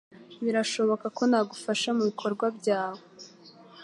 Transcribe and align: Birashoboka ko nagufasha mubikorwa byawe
Birashoboka 0.43 1.05
ko 1.17 1.23
nagufasha 1.29 1.89
mubikorwa 1.97 2.45
byawe 2.57 3.01